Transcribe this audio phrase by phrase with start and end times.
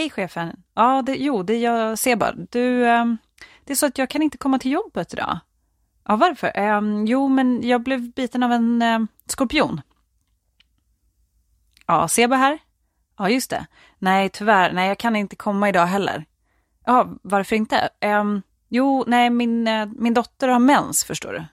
[0.00, 0.62] Hej chefen.
[0.74, 2.32] Ja, det, jo, det jag ser bara.
[2.32, 3.18] Du, ehm,
[3.64, 5.38] det är så att jag kan inte komma till jobbet idag.
[6.04, 6.58] Ja, varför?
[6.58, 9.80] Um, jo, men jag blev biten av en um, skorpion.
[11.86, 12.58] Ja, Seba här?
[13.18, 13.66] Ja, just det.
[13.98, 14.72] Nej, tyvärr.
[14.72, 16.24] Nej, jag kan inte komma idag heller.
[16.84, 17.88] Ja, varför inte?
[18.00, 21.44] Um, jo, nej, min, uh, min dotter har mens, förstår du.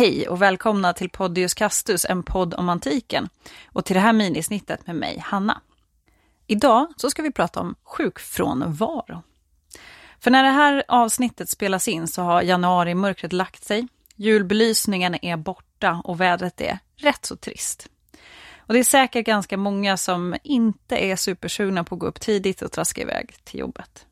[0.00, 3.28] Hej och välkomna till Podius Castus, en podd om antiken.
[3.66, 5.60] Och till det här minisnittet med mig, Hanna.
[6.46, 9.22] Idag så ska vi prata om sjukfrånvaro.
[10.20, 16.02] För när det här avsnittet spelas in så har januari-mörkret lagt sig, julbelysningen är borta
[16.04, 17.88] och vädret är rätt så trist.
[18.58, 22.62] Och det är säkert ganska många som inte är supersugna på att gå upp tidigt
[22.62, 24.06] och traska iväg till jobbet.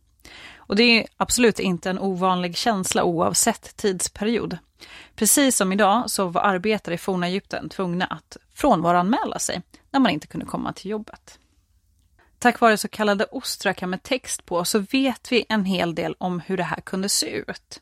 [0.69, 4.59] Och det är absolut inte en ovanlig känsla oavsett tidsperiod.
[5.17, 10.13] Precis som idag så var arbetare i forna Egypten tvungna att frånvaroanmäla sig när man
[10.13, 11.39] inte kunde komma till jobbet.
[12.39, 16.41] Tack vare så kallade ostraka med text på så vet vi en hel del om
[16.41, 17.81] hur det här kunde se ut.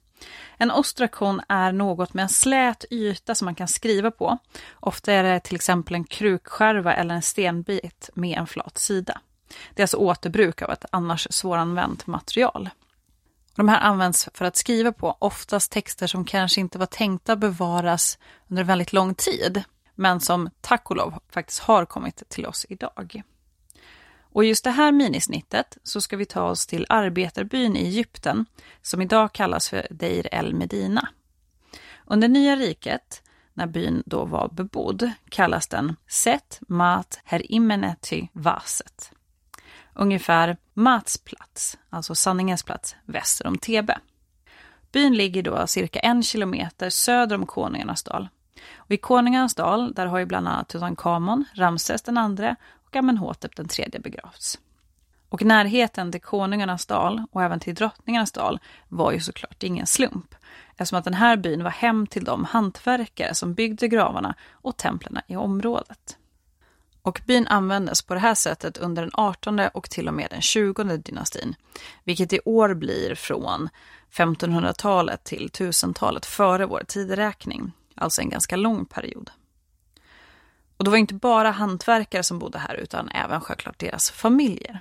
[0.57, 4.39] En ostrakon är något med en slät yta som man kan skriva på.
[4.75, 9.21] Ofta är det till exempel en krukskärva eller en stenbit med en flat sida.
[9.75, 12.71] Det är alltså återbruk av ett annars svåranvänt material.
[13.57, 18.19] De här används för att skriva på oftast texter som kanske inte var tänkta bevaras
[18.49, 23.23] under väldigt lång tid, men som tack och lov faktiskt har kommit till oss idag.
[24.21, 28.47] Och i just det här minisnittet så ska vi ta oss till arbetarbyn i Egypten
[28.83, 31.09] som idag kallas för Deir el Medina.
[32.05, 33.23] Under Nya riket,
[33.55, 39.13] när byn då var bebodd, kallas den Set Mat Herimeneti Vaset
[39.97, 43.99] ungefär Mats plats, alltså sanningens plats, väster om Tebe.
[44.93, 48.29] Byn ligger då cirka en kilometer söder om Konungarnas dal.
[48.77, 53.57] Och I Konungarnas dal där har ju bland annat Tutankhamon, Ramses den andre och Amenhotep
[53.57, 54.59] den tredje begravts.
[55.29, 60.35] Och närheten till Konungarnas dal och även till Drottningarnas dal var ju såklart ingen slump
[60.77, 65.19] eftersom att den här byn var hem till de hantverkare som byggde gravarna och templen
[65.27, 66.19] i området.
[67.07, 70.41] Och byn användes på det här sättet under den 18 och till och med den
[70.41, 71.55] 20 dynastin,
[72.05, 73.69] vilket i år blir från
[74.13, 79.31] 1500-talet till 1000-talet före vår tideräkning, alltså en ganska lång period.
[80.77, 84.81] Och det var inte bara hantverkare som bodde här utan även självklart deras familjer.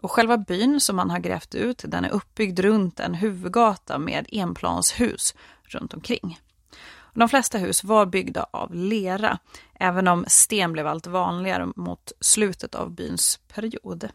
[0.00, 4.26] Och själva byn som man har grävt ut, den är uppbyggd runt en huvudgata med
[4.32, 6.40] enplanshus runt omkring.
[7.14, 9.38] De flesta hus var byggda av lera,
[9.74, 14.08] även om sten blev allt vanligare mot slutet av byns period.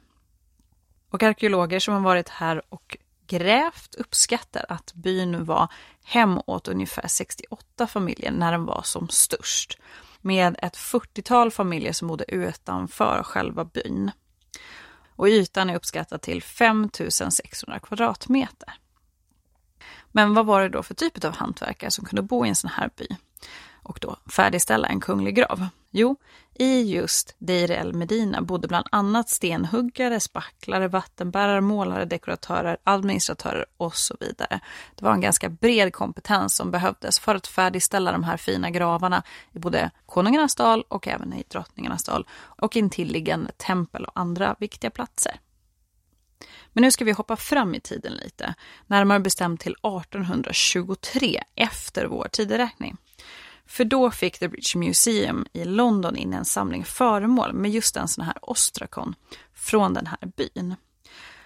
[1.09, 2.97] Och arkeologer som har varit här och
[3.27, 5.67] grävt uppskattar att byn var
[6.03, 9.79] hem åt ungefär 68 familjer när den var som störst,
[10.21, 14.11] med ett 40-tal familjer som bodde utanför själva byn.
[15.15, 18.73] Och ytan är uppskattad till 5600 kvadratmeter.
[20.11, 22.71] Men vad var det då för typ av hantverkare som kunde bo i en sån
[22.73, 23.07] här by
[23.83, 25.67] och då färdigställa en kunglig grav?
[25.91, 26.15] Jo,
[26.53, 33.95] i just Deir el Medina bodde bland annat stenhuggare, spacklare, vattenbärare, målare, dekoratörer, administratörer och
[33.95, 34.59] så vidare.
[34.95, 39.23] Det var en ganska bred kompetens som behövdes för att färdigställa de här fina gravarna
[39.51, 44.89] i både konungarnas dal och även i drottningarnas dal och intilliggande tempel och andra viktiga
[44.89, 45.39] platser.
[46.77, 48.55] Men nu ska vi hoppa fram i tiden lite,
[48.87, 52.97] närmare bestämt till 1823 efter vår tideräkning.
[53.65, 58.07] För då fick The British Museum i London in en samling föremål med just en
[58.07, 59.15] sån här ostrakon
[59.53, 60.75] från den här byn.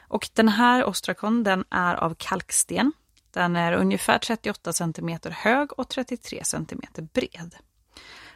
[0.07, 2.91] Och den här ostrakon den är av kalksten.
[3.33, 6.81] Den är ungefär 38 cm hög och 33 cm
[7.13, 7.55] bred.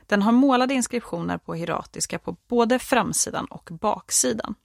[0.06, 4.56] Den har målade inskriptioner på hieratiska på både framsidan och baksidan.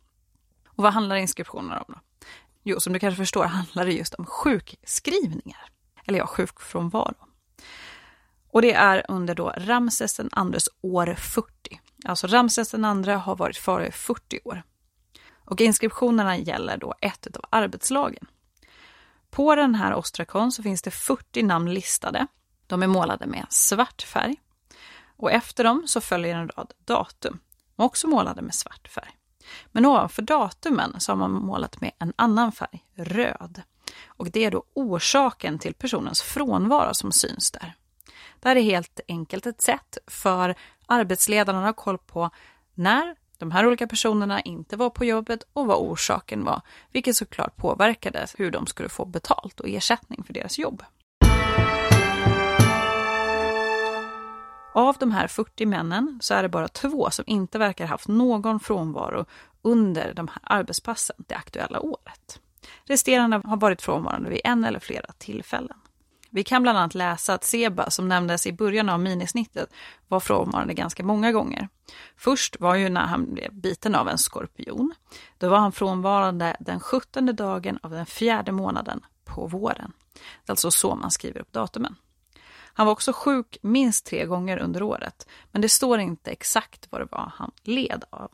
[0.81, 2.27] Och vad handlar inskriptionerna om då?
[2.62, 5.69] Jo, som du kanske förstår handlar det just om sjukskrivningar.
[6.06, 7.15] Eller ja, sjukfrånvaro.
[8.50, 11.81] Och det är under då Ramses den andres år 40.
[12.05, 14.62] Alltså Ramses den andre har varit fara i 40 år.
[15.44, 18.26] Och inskriptionerna gäller då ett av arbetslagen.
[19.31, 22.26] På den här ostrakon så finns det 40 namn listade.
[22.67, 24.37] De är målade med svart färg.
[25.17, 27.38] Och efter dem så följer en rad datum,
[27.76, 29.19] också målade med svart färg.
[29.73, 33.62] Men ovanför datumen så har man målat med en annan färg, röd.
[34.06, 37.75] Och det är då orsaken till personens frånvaro som syns där.
[38.41, 40.55] Det här är helt enkelt ett sätt för
[40.87, 42.31] arbetsledarna att ha koll på
[42.75, 46.62] när de här olika personerna inte var på jobbet och vad orsaken var,
[46.93, 50.82] vilket såklart påverkade hur de skulle få betalt och ersättning för deras jobb.
[54.72, 58.61] Av de här 40 männen så är det bara två som inte verkar haft någon
[58.61, 59.25] frånvaro
[59.62, 62.40] under de här arbetspassen det aktuella året.
[62.84, 65.76] Resterande har varit frånvarande vid en eller flera tillfällen.
[66.31, 69.72] Vi kan bland annat läsa att Seba, som nämndes i början av minisnittet,
[70.08, 71.69] var frånvarande ganska många gånger.
[72.16, 74.94] Först var ju när han blev biten av en skorpion.
[75.38, 79.93] Då var han frånvarande den 17 dagen av den fjärde månaden på våren.
[80.14, 81.96] Det är alltså så man skriver upp datumen.
[82.81, 87.00] Han var också sjuk minst tre gånger under året, men det står inte exakt vad
[87.00, 88.31] det var han led av.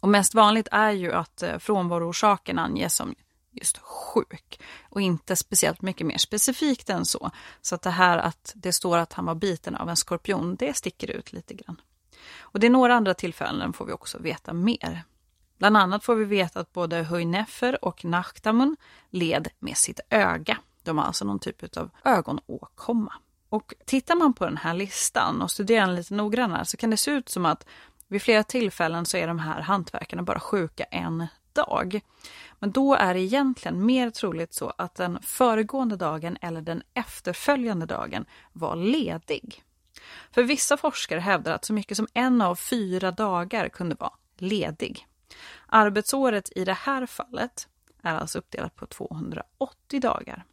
[0.00, 3.14] Och mest vanligt är ju att eh, frånvaroorsaken anges som
[3.50, 7.30] just sjuk och inte speciellt mycket mer specifikt än så.
[7.60, 10.76] Så att det här att det står att han var biten av en skorpion, det
[10.76, 11.80] sticker ut lite grann.
[12.38, 15.02] Och det är några andra tillfällen får vi också veta mer.
[15.58, 18.76] Bland annat får vi veta att både Höjneffer och Nachtamun
[19.10, 20.58] led med sitt öga.
[20.82, 23.12] De har alltså någon typ av ögonåkomma.
[23.50, 26.96] Och tittar man på den här listan och studerar den lite noggrannare så kan det
[26.96, 27.66] se ut som att
[28.08, 32.00] vid flera tillfällen så är de här hantverkarna bara sjuka en dag.
[32.58, 37.86] Men då är det egentligen mer troligt så att den föregående dagen eller den efterföljande
[37.86, 39.62] dagen var ledig.
[40.30, 45.06] För vissa forskare hävdar att så mycket som en av fyra dagar kunde vara ledig.
[45.66, 47.68] Arbetsåret i det här fallet
[48.02, 50.44] är alltså uppdelat på 280 dagar.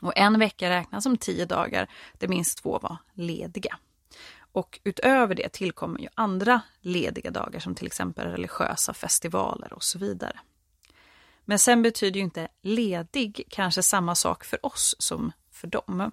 [0.00, 3.78] Och en vecka räknas som tio dagar där minst två var lediga.
[4.52, 9.98] Och utöver det tillkommer ju andra lediga dagar som till exempel religiösa festivaler och så
[9.98, 10.40] vidare.
[11.44, 16.10] Men sen betyder ju inte ledig kanske samma sak för oss som för dem.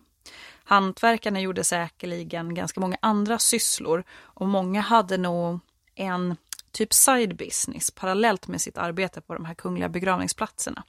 [0.64, 5.60] Hantverkarna gjorde säkerligen ganska många andra sysslor och många hade nog
[5.96, 6.36] en
[6.74, 10.84] typ side business parallellt med sitt arbete på de här kungliga begravningsplatserna.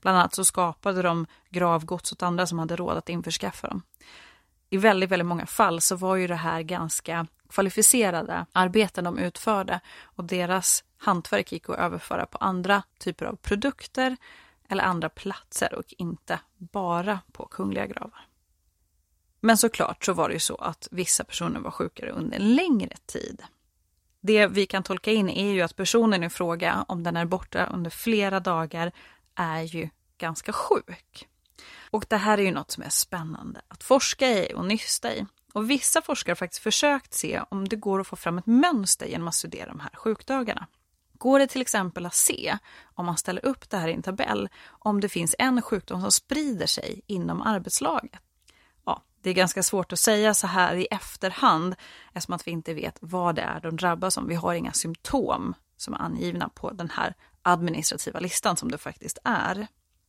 [0.00, 3.82] Bland annat så skapade de gravgods åt andra som hade råd att införskaffa dem.
[4.70, 9.80] I väldigt, väldigt många fall så var ju det här ganska kvalificerade arbeten de utförde
[10.02, 14.16] och deras hantverk gick att överföra på andra typer av produkter
[14.68, 18.26] eller andra platser och inte bara på kungliga gravar.
[19.40, 22.96] Men såklart så var det ju så att vissa personer var sjukare under en längre
[23.06, 23.42] tid.
[24.20, 27.66] Det vi kan tolka in är ju att personen i fråga, om den är borta
[27.66, 28.92] under flera dagar,
[29.34, 29.88] är ju
[30.18, 31.28] ganska sjuk.
[31.90, 35.26] Och det här är ju något som är spännande att forska i och nysta i.
[35.52, 39.06] Och vissa forskare har faktiskt försökt se om det går att få fram ett mönster
[39.06, 40.66] genom att studera de här sjukdagarna.
[41.12, 44.48] Går det till exempel att se, om man ställer upp det här i en tabell,
[44.68, 48.20] om det finns en sjukdom som sprider sig inom arbetslaget?
[49.22, 51.76] Det är ganska svårt att säga så här i efterhand
[52.12, 54.28] eftersom att vi inte vet vad det är de drabbas om.
[54.28, 59.18] Vi har inga symptom som är angivna på den här administrativa listan som det faktiskt
[59.24, 59.66] är.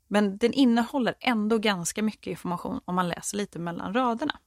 [0.08, 4.40] Men den innehåller ändå ganska mycket information om man läser lite mellan raderna.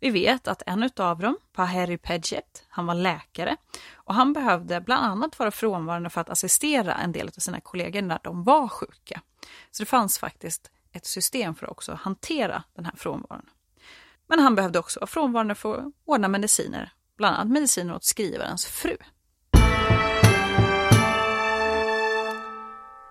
[0.00, 3.56] Vi vet att en av dem, Paheri Pedjet, han var läkare
[3.94, 8.02] och han behövde bland annat vara frånvarande för att assistera en del av sina kollegor
[8.02, 9.20] när de var sjuka.
[9.70, 13.46] Så det fanns faktiskt ett system för att också hantera den här frånvaron.
[14.30, 18.66] Men han behövde också vara frånvarande för att ordna mediciner, bland annat mediciner åt skrivarens
[18.66, 18.96] fru.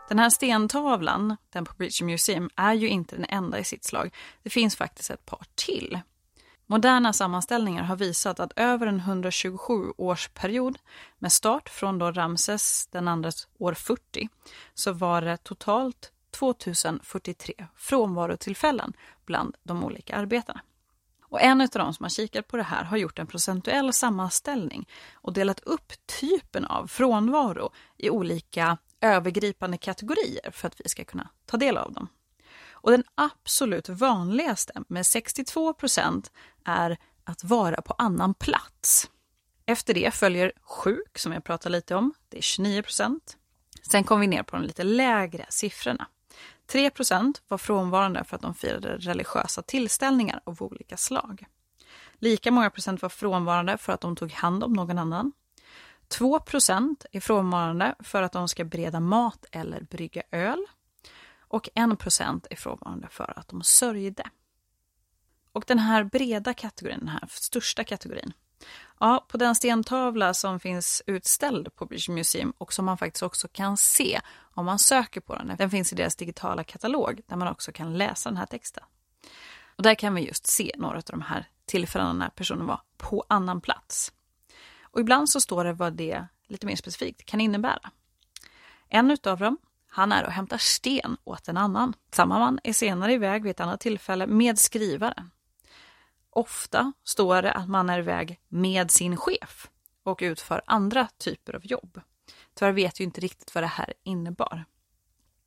[0.09, 4.15] Den här stentavlan, den på British Museum, är ju inte den enda i sitt slag.
[4.43, 5.99] Det finns faktiskt ett par till.
[6.65, 10.75] Moderna sammanställningar har visat att över en 127-årsperiod
[11.17, 14.29] med start från då Ramses den andres år 40
[14.73, 18.93] så var det totalt 2043 frånvarotillfällen
[19.25, 20.61] bland de olika arbetarna.
[21.29, 24.89] Och en av de som har kikat på det här har gjort en procentuell sammanställning
[25.13, 31.29] och delat upp typen av frånvaro i olika övergripande kategorier för att vi ska kunna
[31.45, 32.07] ta del av dem.
[32.71, 36.31] Och den absolut vanligaste med 62 procent
[36.65, 39.09] är att vara på annan plats.
[39.65, 42.13] Efter det följer sjuk, som jag pratade lite om.
[42.29, 43.38] Det är 29 procent.
[43.91, 46.07] Sen kom vi ner på de lite lägre siffrorna.
[46.71, 46.91] 3
[47.47, 51.45] var frånvarande för att de firade religiösa tillställningar av olika slag.
[52.13, 55.31] Lika många procent var frånvarande för att de tog hand om någon annan.
[56.09, 60.65] 2% är frånvarande för att de ska bereda mat eller brygga öl.
[61.39, 64.23] Och 1% är frånvarande för att de sörjde.
[65.51, 68.33] Och den här breda kategorin, den här största kategorin,
[68.99, 73.47] Ja, på den stentavla som finns utställd på British Museum och som man faktiskt också
[73.47, 74.21] kan se
[74.53, 75.55] om man söker på den.
[75.57, 78.83] Den finns i deras digitala katalog där man också kan läsa den här texten.
[79.75, 83.25] Och där kan vi just se några av de här tillfällena när personen var på
[83.29, 84.11] annan plats.
[84.81, 87.91] Och ibland så står det vad det lite mer specifikt kan innebära.
[88.89, 89.57] En utav dem,
[89.89, 91.93] han är och hämtar sten åt en annan.
[92.11, 95.31] Samma man är senare iväg vid ett annat tillfälle med skrivaren.
[96.29, 99.69] Ofta står det att man är iväg med sin chef
[100.03, 102.01] och utför andra typer av jobb.
[102.53, 104.65] Tyvärr vet ju inte riktigt vad det här innebar.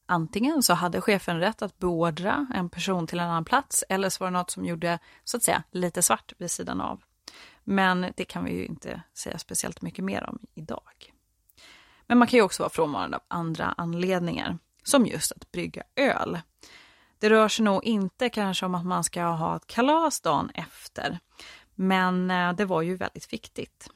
[0.07, 4.25] Antingen så hade chefen rätt att beordra en person till en annan plats eller så
[4.25, 7.03] var det något som gjorde så att säga lite svart vid sidan av.
[7.65, 11.13] Men det kan vi ju inte säga speciellt mycket mer om idag.
[12.07, 16.41] Men man kan ju också vara frånvarande av andra anledningar, som just att brygga öl.
[17.23, 21.19] Det rör sig nog inte kanske om att man ska ha ett kalas dagen efter,
[21.75, 23.91] men eh, det var ju väldigt viktigt.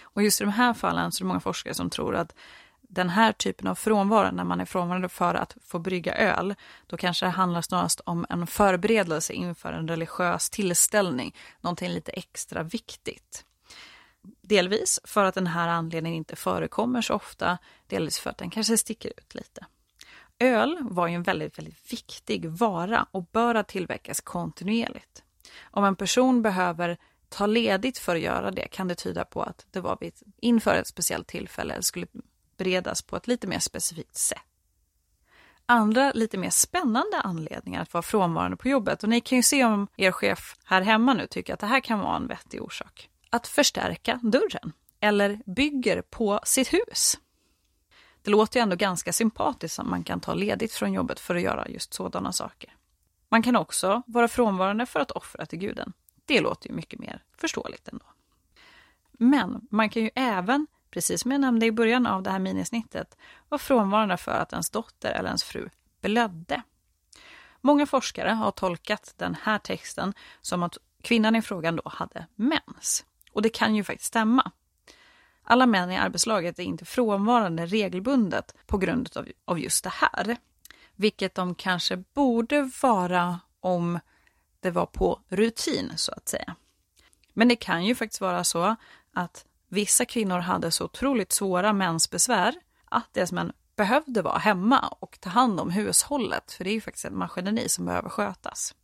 [0.00, 2.34] Och just i de här fallen så är det många forskare som tror att
[2.80, 6.54] den här typen av frånvaro, när man är frånvarande för att få brygga öl,
[6.86, 12.62] då kanske det handlar snarast om en förberedelse inför en religiös tillställning, någonting lite extra
[12.62, 13.44] viktigt.
[14.42, 18.78] Delvis för att den här anledningen inte förekommer så ofta, delvis för att den kanske
[18.78, 19.66] sticker ut lite.
[20.38, 25.22] Öl var ju en väldigt, väldigt viktig vara och bör tillverkas kontinuerligt.
[25.62, 29.66] Om en person behöver ta ledigt för att göra det kan det tyda på att
[29.70, 29.98] det var
[30.36, 32.06] inför ett speciellt tillfälle skulle
[32.56, 34.38] beredas på ett lite mer specifikt sätt.
[35.66, 39.64] Andra lite mer spännande anledningar att vara frånvarande på jobbet, och ni kan ju se
[39.64, 43.10] om er chef här hemma nu tycker att det här kan vara en vettig orsak.
[43.30, 47.18] Att förstärka dörren, eller bygger på sitt hus.
[48.26, 51.42] Det låter ju ändå ganska sympatiskt att man kan ta ledigt från jobbet för att
[51.42, 52.74] göra just sådana saker.
[53.28, 55.92] Man kan också vara frånvarande för att offra till guden.
[56.24, 58.04] Det låter ju mycket mer förståeligt ändå.
[59.12, 63.16] Men man kan ju även precis som jag nämnde i början av det här minisnittet,
[63.48, 65.68] vara frånvarande för att ens dotter eller ens fru
[66.00, 66.62] blödde.
[67.60, 73.04] Många forskare har tolkat den här texten som att kvinnan i frågan då hade mens.
[73.32, 74.52] Och det kan ju faktiskt stämma.
[75.48, 80.36] Alla män i arbetslaget är inte frånvarande regelbundet på grund av, av just det här.
[80.96, 84.00] Vilket de kanske borde vara om
[84.60, 86.54] det var på rutin, så att säga.
[87.32, 88.76] Men det kan ju faktiskt vara så
[89.12, 95.18] att Vissa kvinnor hade så otroligt svåra mensbesvär att deras män behövde vara hemma och
[95.20, 98.74] ta hand om hushållet, för det är ju faktiskt ett maskineri som behöver skötas.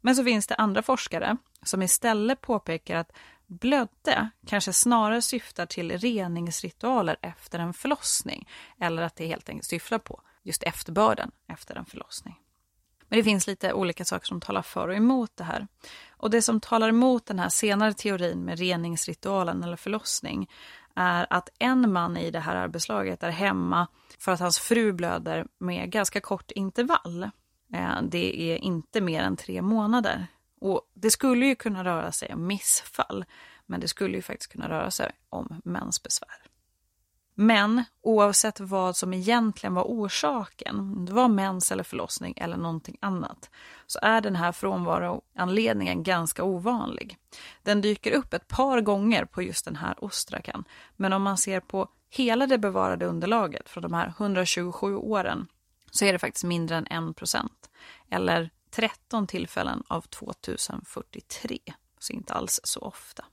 [0.00, 3.12] Men så finns det andra forskare som istället påpekar att
[3.52, 8.48] blödde kanske snarare syftar till reningsritualer efter en förlossning,
[8.80, 12.38] eller att det helt enkelt syftar på just efterbörden efter en förlossning.
[13.08, 15.66] Men det finns lite olika saker som talar för och emot det här.
[16.10, 20.50] Och det som talar emot den här senare teorin med reningsritualen eller förlossning
[20.94, 23.86] är att en man i det här arbetslaget är hemma
[24.18, 27.22] för att hans fru blöder med ganska kort intervall.
[27.74, 30.26] Eh, det är inte mer än tre månader.
[30.62, 33.24] Och det skulle ju kunna röra sig om missfall,
[33.66, 36.36] men det skulle ju faktiskt kunna röra sig om mensbesvär.
[37.34, 43.50] Men oavsett vad som egentligen var orsaken, det var mens eller förlossning eller någonting annat,
[43.86, 47.16] så är den här frånvaroanledningen ganska ovanlig.
[47.62, 50.64] Den dyker upp ett par gånger på just den här ostrakan,
[50.96, 55.46] men om man ser på hela det bevarade underlaget från de här 127 åren
[55.90, 57.70] så är det faktiskt mindre än 1 procent,
[58.10, 61.58] eller 13 tillfällen av 2043,
[61.98, 63.24] så inte alls så ofta.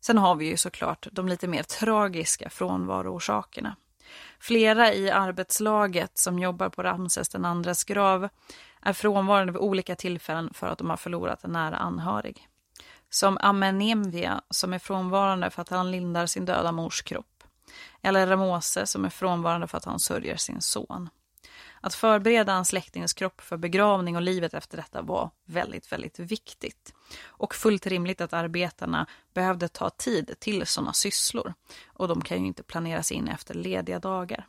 [0.00, 3.76] Sen har vi ju såklart de lite mer tragiska frånvaroorsakerna.
[4.38, 8.28] Flera i arbetslaget som jobbar på Ramses den andres grav
[8.82, 12.48] är frånvarande vid olika tillfällen för att de har förlorat en nära anhörig.
[13.10, 17.44] Som Amenemvia som är frånvarande för att han lindar sin döda mors kropp.
[18.02, 21.08] Eller Ramose som är frånvarande för att han sörjer sin son.
[21.80, 26.94] Att förbereda en släktings kropp för begravning och livet efter detta var väldigt, väldigt viktigt.
[27.24, 31.54] Och fullt rimligt att arbetarna behövde ta tid till sådana sysslor.
[31.86, 34.46] Och de kan ju inte planeras in efter lediga dagar.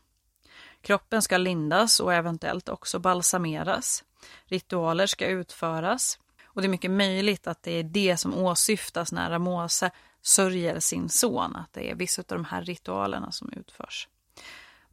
[0.81, 4.03] Kroppen ska lindas och eventuellt också balsameras.
[4.45, 6.19] Ritualer ska utföras.
[6.45, 11.09] Och det är mycket möjligt att det är det som åsyftas när Ramose sörjer sin
[11.09, 14.07] son, att det är vissa av de här ritualerna som utförs.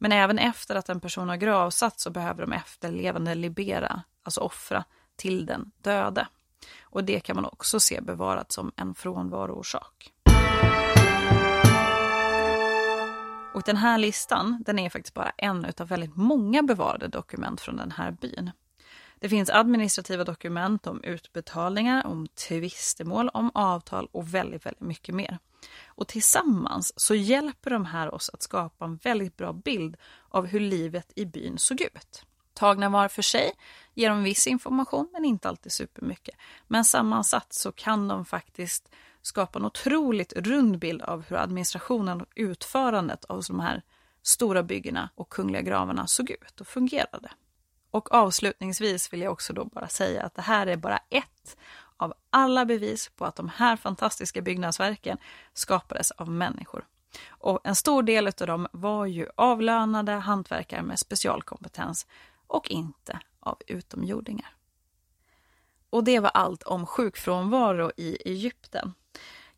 [0.01, 4.83] Men även efter att en person har gravsatts så behöver de efterlevande libera, alltså offra,
[5.15, 6.27] till den döde.
[6.81, 10.13] Och det kan man också se bevarat som en frånvaroorsak.
[13.53, 17.77] Och den här listan, den är faktiskt bara en av väldigt många bevarade dokument från
[17.77, 18.51] den här byn.
[19.19, 25.39] Det finns administrativa dokument om utbetalningar, om tvistemål, om avtal och väldigt, väldigt mycket mer.
[25.85, 29.97] Och tillsammans så hjälper de här oss att skapa en väldigt bra bild
[30.29, 32.23] av hur livet i byn såg ut.
[32.53, 33.51] Tagna var för sig
[33.93, 36.35] ger de viss information, men inte alltid supermycket.
[36.67, 38.89] Men sammansatt så kan de faktiskt
[39.21, 43.83] skapa en otroligt rund bild av hur administrationen och utförandet av de här
[44.21, 47.31] stora byggena och kungliga gravarna såg ut och fungerade.
[47.91, 51.57] Och avslutningsvis vill jag också då bara säga att det här är bara ett
[51.99, 55.17] av alla bevis på att de här fantastiska byggnadsverken
[55.53, 56.85] skapades av människor.
[57.29, 62.07] Och en stor del av dem var ju avlönade hantverkare med specialkompetens
[62.47, 64.53] och inte av utomjordingar.
[65.89, 68.93] Och det var allt om sjukfrånvaro i Egypten.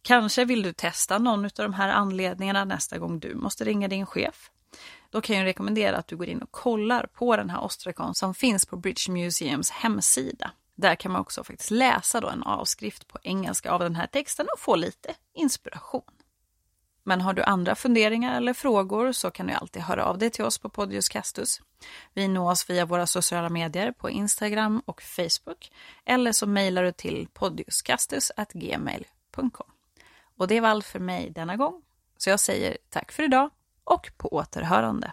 [0.01, 4.05] Kanske vill du testa någon av de här anledningarna nästa gång du måste ringa din
[4.05, 4.51] chef.
[5.09, 8.33] Då kan jag rekommendera att du går in och kollar på den här ostrakon som
[8.33, 10.51] finns på British Museums hemsida.
[10.81, 14.47] Där kan man också faktiskt läsa då en avskrift på engelska av den här texten
[14.53, 16.11] och få lite inspiration.
[17.03, 20.45] Men har du andra funderingar eller frågor så kan du alltid höra av dig till
[20.45, 21.61] oss på Podius Castus.
[22.13, 25.71] Vi nås via våra sociala medier på Instagram och Facebook
[26.05, 29.67] eller så mejlar du till podiuscastus.gmail.com.
[30.37, 31.81] Och det var allt för mig denna gång.
[32.17, 33.49] Så jag säger tack för idag
[33.83, 35.11] och på återhörande.